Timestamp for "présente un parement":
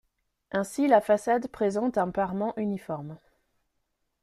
1.47-2.57